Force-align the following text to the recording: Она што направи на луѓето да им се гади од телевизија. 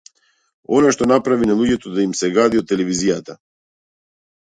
Она 0.77 0.93
што 0.95 1.03
направи 1.11 1.49
на 1.49 1.57
луѓето 1.59 1.91
да 1.97 2.05
им 2.05 2.15
се 2.21 2.31
гади 2.37 2.61
од 2.63 2.67
телевизија. 2.73 3.37